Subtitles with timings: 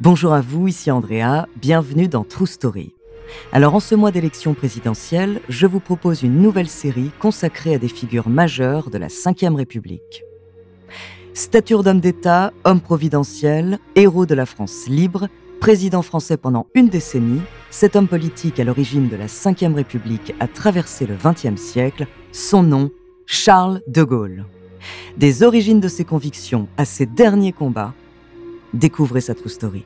[0.00, 2.94] Bonjour à vous, ici Andrea, bienvenue dans True Story.
[3.52, 7.88] Alors en ce mois d'élection présidentielle, je vous propose une nouvelle série consacrée à des
[7.88, 10.22] figures majeures de la Ve République.
[11.34, 15.28] Stature d'homme d'État, homme providentiel, héros de la France libre,
[15.60, 20.48] président français pendant une décennie, cet homme politique à l'origine de la Ve République a
[20.48, 22.90] traversé le XXe siècle, son nom,
[23.26, 24.46] Charles de Gaulle.
[25.18, 27.92] Des origines de ses convictions à ses derniers combats,
[28.72, 29.84] découvrez sa true story.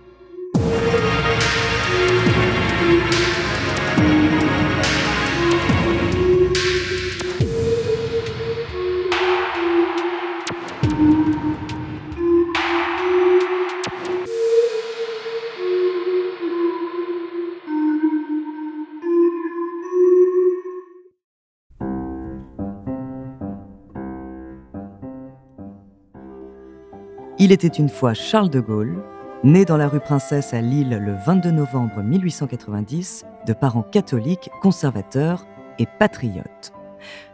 [27.37, 29.03] Il était une fois Charles de Gaulle,
[29.43, 35.45] né dans la rue Princesse à Lille le 22 novembre 1890, de parents catholiques, conservateurs
[35.81, 36.73] et patriotes.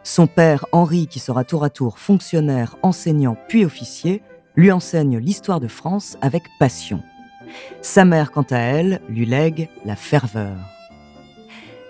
[0.03, 4.23] Son père, Henri, qui sera tour à tour fonctionnaire, enseignant puis officier,
[4.55, 7.03] lui enseigne l'histoire de France avec passion.
[7.83, 10.57] Sa mère, quant à elle, lui lègue la ferveur.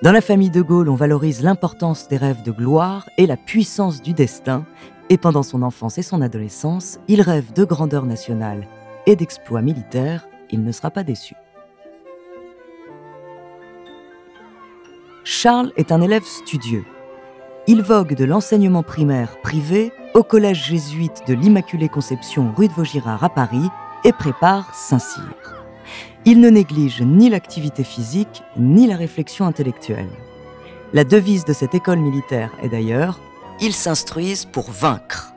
[0.02, 4.02] Dans la famille de Gaulle, on valorise l'importance des rêves de gloire et la puissance
[4.02, 4.66] du destin,
[5.12, 8.66] et pendant son enfance et son adolescence, il rêve de grandeur nationale
[9.06, 11.36] et d'exploits militaires, il ne sera pas déçu.
[15.26, 16.86] Charles est un élève studieux.
[17.68, 23.26] Il vogue de l'enseignement primaire privé au collège jésuite de l'Immaculée Conception rue de Vaugirard
[23.26, 23.68] à Paris
[24.06, 25.66] et prépare Saint-Cyr.
[26.24, 30.10] Il ne néglige ni l'activité physique ni la réflexion intellectuelle.
[30.94, 33.20] La devise de cette école militaire est d'ailleurs
[33.62, 35.34] ils s'instruisent pour vaincre.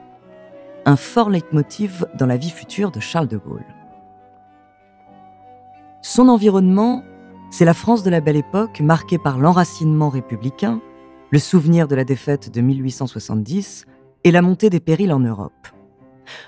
[0.86, 3.66] Un fort leitmotiv dans la vie future de Charles de Gaulle.
[6.00, 7.04] Son environnement,
[7.50, 10.80] c'est la France de la Belle Époque marquée par l'enracinement républicain,
[11.30, 13.84] le souvenir de la défaite de 1870
[14.24, 15.68] et la montée des périls en Europe.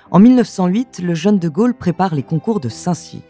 [0.09, 3.21] En 1908, le jeune de Gaulle prépare les concours de Saint-Cyr.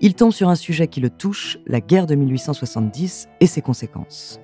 [0.00, 4.40] Il tombe sur un sujet qui le touche, la guerre de 1870 et ses conséquences.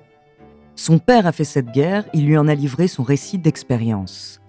[0.75, 4.41] Son père a fait cette guerre, il lui en a livré son récit d'expérience.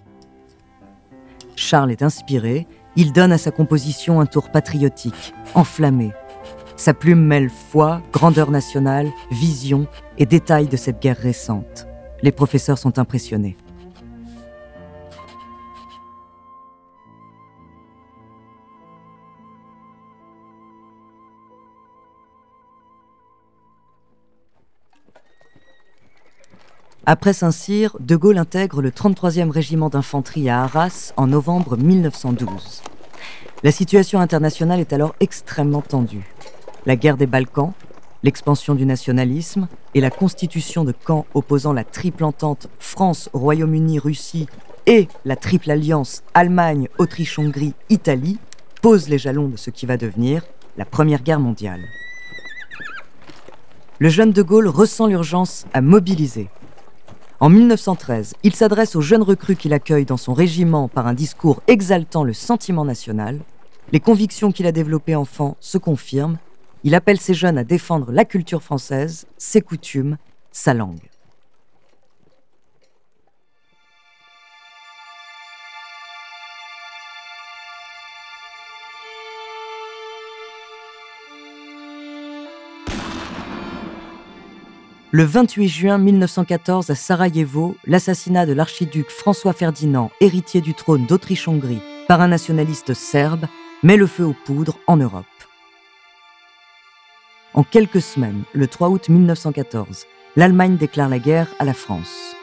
[1.54, 2.66] Charles est inspiré,
[2.96, 6.12] il donne à sa composition un tour patriotique, enflammé.
[6.76, 9.86] Sa plume mêle foi, grandeur nationale, vision
[10.18, 11.86] et détails de cette guerre récente.
[12.22, 13.56] Les professeurs sont impressionnés.
[27.08, 32.82] Après Saint-Cyr, De Gaulle intègre le 33e régiment d'infanterie à Arras en novembre 1912.
[33.62, 36.34] La situation internationale est alors extrêmement tendue.
[36.84, 37.74] La guerre des Balkans,
[38.24, 44.48] l'expansion du nationalisme et la constitution de camps opposant la triple entente France, Royaume-Uni, Russie
[44.86, 48.38] et la triple alliance Allemagne, Autriche-Hongrie, Italie
[48.82, 50.42] posent les jalons de ce qui va devenir
[50.76, 51.84] la Première Guerre mondiale.
[54.00, 56.48] Le jeune de Gaulle ressent l'urgence à mobiliser
[57.38, 61.62] en 1913, il s'adresse aux jeunes recrues qu'il accueille dans son régiment par un discours
[61.66, 63.40] exaltant le sentiment national.
[63.92, 66.38] Les convictions qu'il a développées enfant se confirment.
[66.82, 70.16] Il appelle ces jeunes à défendre la culture française, ses coutumes,
[70.50, 71.05] sa langue.
[85.16, 91.80] Le 28 juin 1914 à Sarajevo, l'assassinat de l'archiduc François Ferdinand, héritier du trône d'Autriche-Hongrie,
[92.06, 93.46] par un nationaliste serbe,
[93.82, 95.24] met le feu aux poudres en Europe.
[97.54, 100.04] En quelques semaines, le 3 août 1914,
[100.36, 102.36] l'Allemagne déclare la guerre à la France.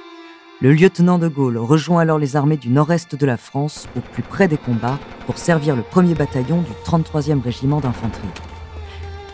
[0.60, 4.24] Le lieutenant de Gaulle rejoint alors les armées du nord-est de la France au plus
[4.24, 4.98] près des combats
[5.28, 8.24] pour servir le 1er bataillon du 33e régiment d'infanterie.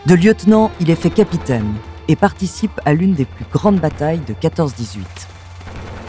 [0.04, 1.72] De lieutenant, il est fait capitaine
[2.10, 4.98] et participe à l'une des plus grandes batailles de 14-18.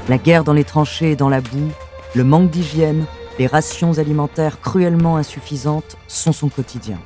[0.09, 1.69] La guerre dans les tranchées et dans la boue,
[2.15, 3.06] le manque d'hygiène,
[3.38, 6.98] les rations alimentaires cruellement insuffisantes sont son quotidien.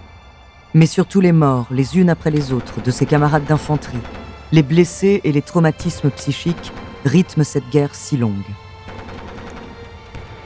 [0.73, 3.97] Mais surtout les morts, les unes après les autres, de ses camarades d'infanterie,
[4.53, 6.71] les blessés et les traumatismes psychiques
[7.03, 8.31] rythment cette guerre si longue.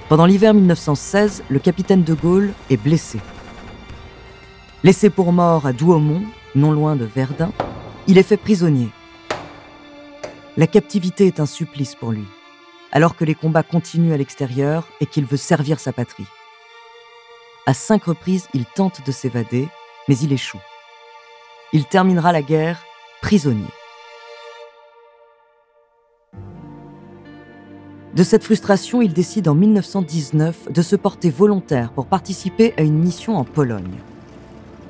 [0.09, 3.19] Pendant l'hiver 1916, le capitaine de Gaulle est blessé.
[4.83, 6.23] Laissé pour mort à Douaumont,
[6.55, 7.51] non loin de Verdun,
[8.09, 8.89] il est fait prisonnier.
[10.57, 12.25] La captivité est un supplice pour lui,
[12.91, 16.25] alors que les combats continuent à l'extérieur et qu'il veut servir sa patrie.
[17.67, 19.67] À cinq reprises, il tente de s'évader,
[20.07, 20.57] mais il échoue.
[21.71, 22.81] Il terminera la guerre
[23.21, 23.61] prisonnier.
[28.15, 32.97] De cette frustration, il décide en 1919 de se porter volontaire pour participer à une
[32.97, 33.99] mission en Pologne.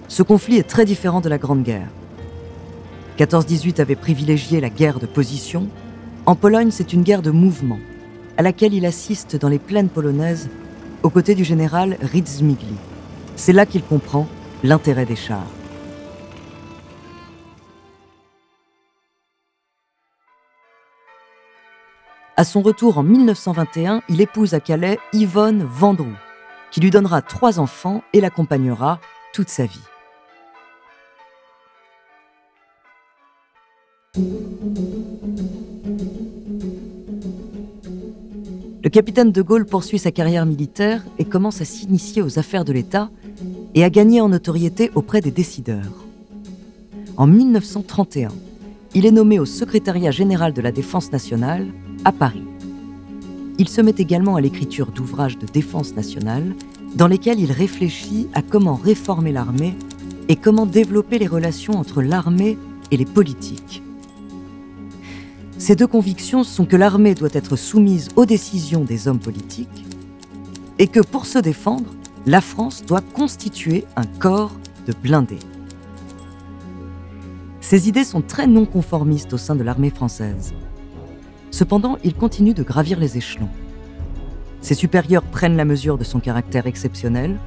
[0.07, 1.89] Ce conflit est très différent de la Grande Guerre.
[3.19, 5.67] 14-18 avait privilégié la guerre de position.
[6.25, 7.79] En Pologne, c'est une guerre de mouvement,
[8.37, 10.49] à laquelle il assiste dans les plaines polonaises
[11.03, 12.75] aux côtés du général Ritzmigli.
[13.35, 14.25] C'est là qu'il comprend
[14.63, 15.43] l'intérêt des chars.
[22.37, 26.15] À son retour en 1921, il épouse à Calais Yvonne Vendroux,
[26.71, 29.01] qui lui donnera trois enfants et l'accompagnera
[29.33, 29.81] toute sa vie.
[34.15, 34.21] Le
[38.89, 43.11] capitaine de Gaulle poursuit sa carrière militaire et commence à s'initier aux affaires de l'État
[43.75, 46.07] et à gagner en notoriété auprès des décideurs.
[47.17, 48.29] En 1931,
[48.95, 51.67] il est nommé au secrétariat général de la Défense nationale
[52.03, 52.45] à Paris.
[53.59, 56.55] Il se met également à l'écriture d'ouvrages de défense nationale
[56.95, 59.75] dans lesquels il réfléchit à comment réformer l'armée
[60.29, 62.57] et comment développer les relations entre l'armée
[62.89, 63.83] et les politiques.
[65.59, 69.85] Ces deux convictions sont que l'armée doit être soumise aux décisions des hommes politiques
[70.79, 71.93] et que pour se défendre,
[72.25, 74.55] la France doit constituer un corps
[74.87, 75.39] de blindés.
[77.59, 80.53] Ces idées sont très non conformistes au sein de l'armée française.
[81.51, 83.49] Cependant, il continue de gravir les échelons.
[84.61, 87.37] Ses supérieurs prennent la mesure de son caractère exceptionnel,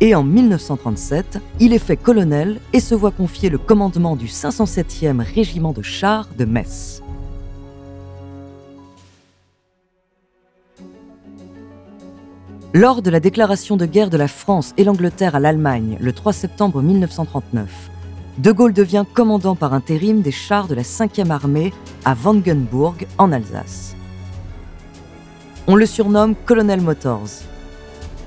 [0.00, 5.20] et en 1937, il est fait colonel et se voit confier le commandement du 507e
[5.20, 7.02] régiment de chars de Metz.
[12.72, 16.32] Lors de la déclaration de guerre de la France et l'Angleterre à l'Allemagne le 3
[16.32, 17.90] septembre 1939,
[18.38, 21.72] de Gaulle devient commandant par intérim des chars de la 5e armée
[22.04, 23.96] à Wangenburg, en Alsace.
[25.66, 27.42] On le surnomme Colonel Motors,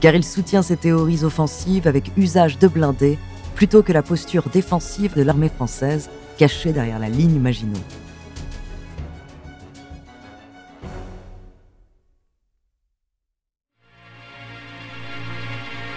[0.01, 3.17] car il soutient ses théories offensives avec usage de blindés
[3.55, 7.79] plutôt que la posture défensive de l'armée française cachée derrière la ligne Maginot.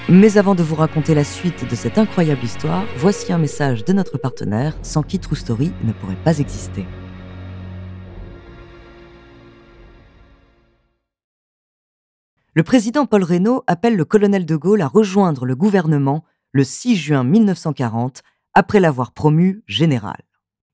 [0.08, 3.92] Mais avant de vous raconter la suite de cette incroyable histoire, voici un message de
[3.92, 6.86] notre partenaire sans qui True Story ne pourrait pas exister.
[12.54, 16.94] Le président Paul Reynaud appelle le colonel de Gaulle à rejoindre le gouvernement le 6
[16.94, 18.22] juin 1940
[18.54, 20.22] après l'avoir promu général.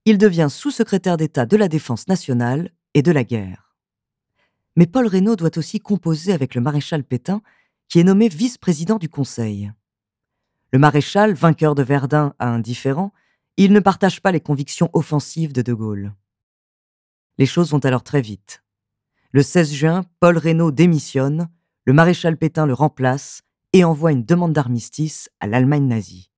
[0.05, 3.75] Il devient sous-secrétaire d'État de la Défense nationale et de la guerre.
[4.76, 7.40] Mais Paul Reynaud doit aussi composer avec le maréchal Pétain
[7.92, 9.70] qui est nommé vice-président du Conseil.
[10.72, 13.12] Le maréchal, vainqueur de Verdun à indifférent,
[13.58, 16.14] il ne partage pas les convictions offensives de De Gaulle.
[17.37, 18.64] Les choses vont alors très vite.
[19.32, 21.50] Le 16 juin, Paul Reynaud démissionne,
[21.84, 23.42] le maréchal Pétain le remplace
[23.75, 26.30] et envoie une demande d'armistice à l'Allemagne nazie.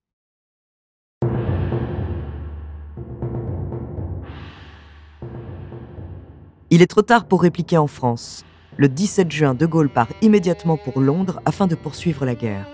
[6.70, 8.44] Il est trop tard pour répliquer en France.
[8.76, 12.66] Le 17 juin, De Gaulle part immédiatement pour Londres afin de poursuivre la guerre.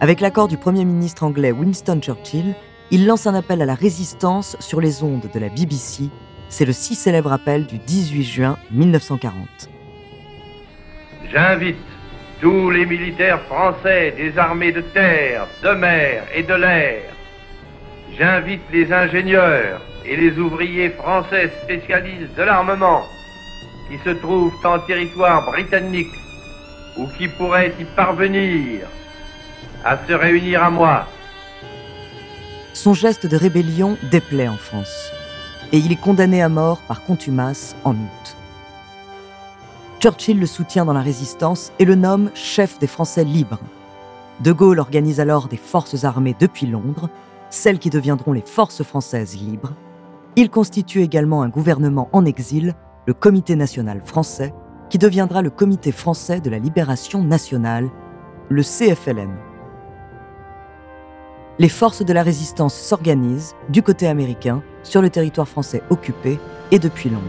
[0.00, 2.56] Avec l'accord du Premier ministre anglais Winston Churchill,
[2.90, 6.10] il lance un appel à la résistance sur les ondes de la BBC.
[6.48, 9.68] C'est le si célèbre appel du 18 juin 1940.
[11.32, 11.76] J'invite
[12.40, 17.02] tous les militaires français des armées de terre, de mer et de l'air.
[18.18, 23.04] J'invite les ingénieurs et les ouvriers français spécialistes de l'armement
[23.94, 26.14] qui se trouvent en territoire britannique
[26.96, 28.88] ou qui pourraient y parvenir
[29.84, 31.06] à se réunir à moi.
[32.72, 35.12] Son geste de rébellion déplaît en France
[35.72, 38.36] et il est condamné à mort par contumace en août.
[40.00, 43.60] Churchill le soutient dans la résistance et le nomme chef des Français libres.
[44.40, 47.08] De Gaulle organise alors des forces armées depuis Londres,
[47.48, 49.72] celles qui deviendront les forces françaises libres,
[50.36, 52.74] il constitue également un gouvernement en exil,
[53.06, 54.54] le Comité national français,
[54.88, 57.90] qui deviendra le Comité français de la libération nationale,
[58.48, 59.30] le CFLN.
[61.58, 66.38] Les forces de la résistance s'organisent, du côté américain, sur le territoire français occupé
[66.70, 67.24] et depuis longtemps.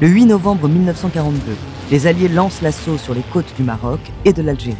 [0.00, 1.38] Le 8 novembre 1942,
[1.90, 4.78] les Alliés lancent l'assaut sur les côtes du Maroc et de l'Algérie.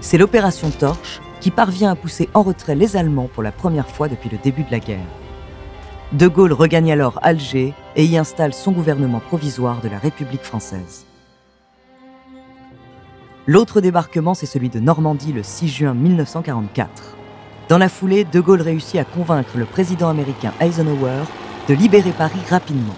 [0.00, 4.08] C'est l'opération Torche qui parvient à pousser en retrait les Allemands pour la première fois
[4.08, 5.06] depuis le début de la guerre.
[6.12, 11.06] De Gaulle regagne alors Alger et y installe son gouvernement provisoire de la République française.
[13.46, 17.16] L'autre débarquement, c'est celui de Normandie le 6 juin 1944.
[17.70, 21.22] Dans la foulée, De Gaulle réussit à convaincre le président américain Eisenhower
[21.66, 22.94] de libérer Paris rapidement.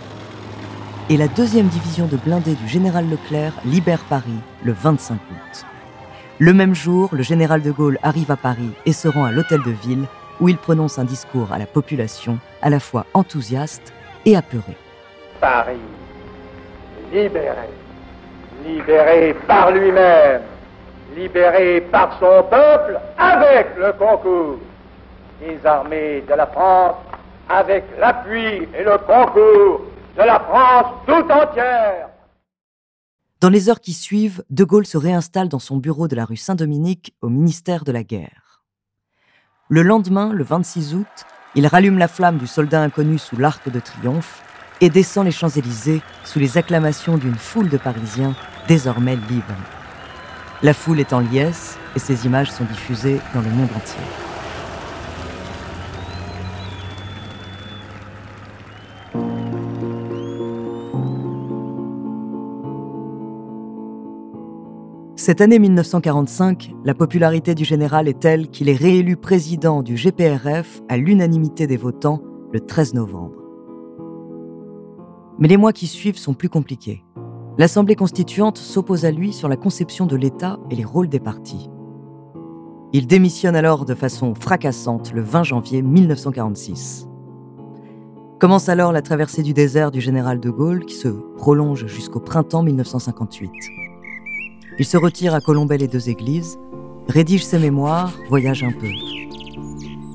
[1.09, 5.67] Et la deuxième division de blindés du général Leclerc libère Paris le 25 août.
[6.41, 9.63] Le même jour, le général de Gaulle arrive à Paris et se rend à l'hôtel
[9.63, 10.07] de ville
[10.41, 13.93] où il prononce un discours à la population à la fois enthousiaste
[14.25, 14.77] et apeuré.
[15.41, 15.77] Paris,
[17.13, 17.69] libéré,
[18.65, 20.43] libéré par lui-même,
[21.15, 24.59] libéré par son peuple avec le concours
[25.41, 26.97] des armées de la France,
[27.49, 29.83] avec l'appui et le concours
[30.17, 32.09] de la France tout entière.
[33.41, 36.37] Dans les heures qui suivent, De Gaulle se réinstalle dans son bureau de la rue
[36.37, 38.44] Saint-Dominique au ministère de la Guerre.
[39.75, 41.25] Le lendemain, le 26 août,
[41.57, 44.41] il rallume la flamme du soldat inconnu sous l'arc de triomphe
[44.81, 48.37] et descend les Champs-Élysées sous les acclamations d'une foule de Parisiens
[48.69, 49.57] désormais libres.
[50.63, 54.24] La foule est en liesse et ces images sont diffusées dans le monde entier.
[65.27, 70.83] Cette année 1945, la popularité du général est telle qu'il est réélu président du GPRF
[70.91, 72.21] à l'unanimité des votants
[72.53, 73.41] le 13 novembre.
[75.39, 77.07] Mais les mois qui suivent sont plus compliqués.
[77.57, 81.71] L'Assemblée constituante s'oppose à lui sur la conception de l'État et les rôles des partis.
[82.93, 87.09] Il démissionne alors de façon fracassante le 20 janvier 1946.
[88.39, 92.63] Commence alors la traversée du désert du général de Gaulle qui se prolonge jusqu'au printemps
[92.63, 93.51] 1958.
[94.77, 96.59] Il se retire à Colombey les deux églises,
[97.09, 98.91] rédige ses mémoires, voyage un peu.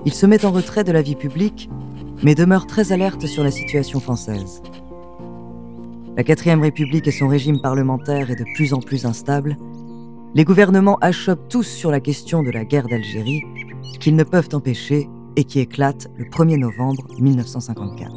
[0.05, 1.69] Il se met en retrait de la vie publique,
[2.23, 4.61] mais demeure très alerte sur la situation française.
[6.17, 9.55] La quatrième République et son régime parlementaire est de plus en plus instable.
[10.35, 13.43] Les gouvernements achoppent tous sur la question de la guerre d'Algérie,
[14.01, 18.11] qu'ils ne peuvent empêcher et qui éclate le 1er novembre 1954.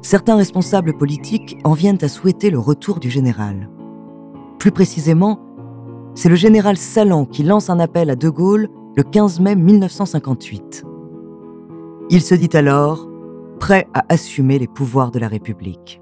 [0.00, 3.68] Certains responsables politiques en viennent à souhaiter le retour du général.
[4.58, 5.40] Plus précisément,
[6.14, 10.84] c'est le général Salan qui lance un appel à De Gaulle le 15 mai 1958.
[12.08, 13.08] Il se dit alors
[13.60, 16.00] prêt à assumer les pouvoirs de la République.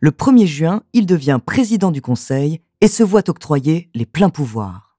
[0.00, 4.98] Le 1er juin, il devient président du Conseil et se voit octroyer les pleins pouvoirs.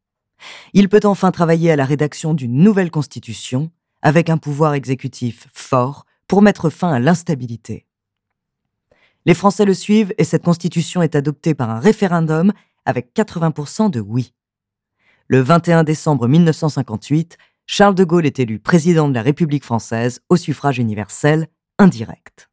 [0.74, 3.70] Il peut enfin travailler à la rédaction d'une nouvelle constitution
[4.04, 7.88] avec un pouvoir exécutif fort pour mettre fin à l'instabilité.
[9.26, 12.52] Les Français le suivent et cette constitution est adoptée par un référendum
[12.86, 14.34] avec 80% de oui.
[15.28, 20.36] Le 21 décembre 1958, Charles de Gaulle est élu président de la République française au
[20.36, 21.48] suffrage universel
[21.80, 22.50] indirect.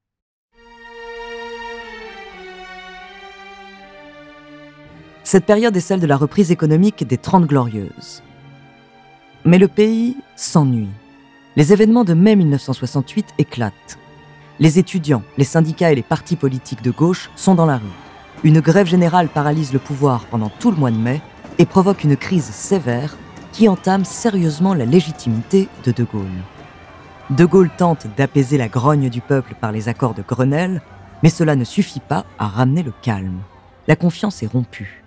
[5.25, 8.23] Cette période est celle de la reprise économique des Trente Glorieuses.
[9.45, 10.88] Mais le pays s'ennuie
[11.57, 13.99] les événements de mai 1968 éclatent.
[14.61, 17.87] Les étudiants, les syndicats et les partis politiques de gauche sont dans la rue.
[18.45, 21.21] Une grève générale paralyse le pouvoir pendant tout le mois de mai
[21.59, 23.16] et provoque une crise sévère
[23.52, 26.25] qui entame sérieusement la légitimité de De Gaulle.
[27.30, 30.80] De Gaulle tente d'apaiser la grogne du peuple par les accords de Grenelle,
[31.23, 33.40] mais cela ne suffit pas à ramener le calme.
[33.88, 35.02] La confiance est rompue.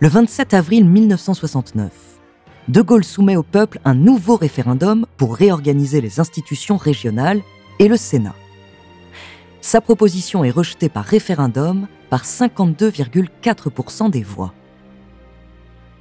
[0.00, 1.92] Le 27 avril 1969,
[2.68, 7.40] de Gaulle soumet au peuple un nouveau référendum pour réorganiser les institutions régionales
[7.78, 8.34] et le Sénat.
[9.60, 14.52] Sa proposition est rejetée par référendum par 52,4% des voix.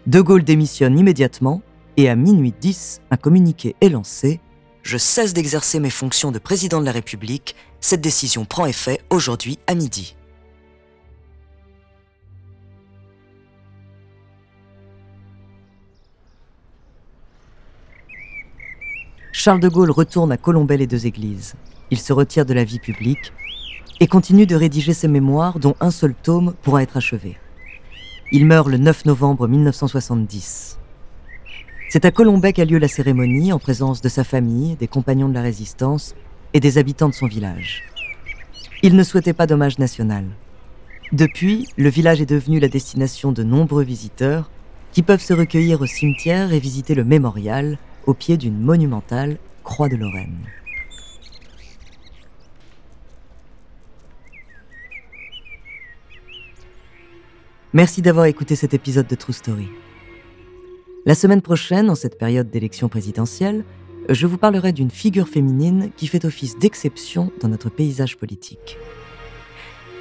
[0.08, 1.62] De Gaulle démissionne immédiatement
[1.98, 4.40] et à minuit 10, un communiqué est lancé
[4.84, 7.56] Je cesse d'exercer mes fonctions de président de la République.
[7.80, 10.16] Cette décision prend effet aujourd'hui à midi.
[19.44, 21.56] Charles de Gaulle retourne à Colombey les deux églises.
[21.90, 23.34] Il se retire de la vie publique
[24.00, 27.40] et continue de rédiger ses mémoires dont un seul tome pourra être achevé.
[28.32, 30.78] Il meurt le 9 novembre 1970.
[31.90, 35.34] C'est à Colombey qu'a lieu la cérémonie en présence de sa famille, des compagnons de
[35.34, 36.14] la résistance
[36.54, 37.82] et des habitants de son village.
[38.84, 40.26] Il ne souhaitait pas d'hommage national.
[41.14, 44.52] Depuis, le village est devenu la destination de nombreux visiteurs
[44.92, 49.90] qui peuvent se recueillir au cimetière et visiter le mémorial au pied d'une monumentale croix
[49.90, 50.46] de Lorraine.
[57.74, 59.70] Merci d'avoir écouté cet épisode de True Story.
[61.06, 63.64] La semaine prochaine, en cette période d'élection présidentielle,
[64.10, 68.78] je vous parlerai d'une figure féminine qui fait office d'exception dans notre paysage politique.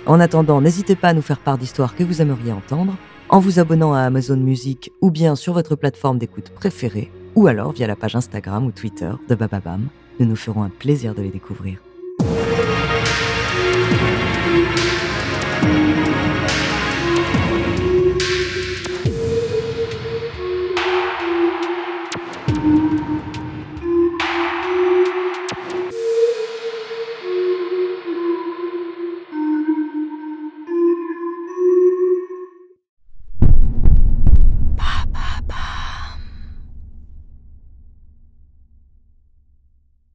[0.06, 2.96] En attendant, n'hésitez pas à nous faire part d'histoires que vous aimeriez entendre
[3.28, 7.72] en vous abonnant à Amazon Music ou bien sur votre plateforme d'écoute préférée ou alors
[7.72, 9.88] via la page Instagram ou Twitter de Bababam.
[10.18, 11.78] Nous nous ferons un plaisir de les découvrir.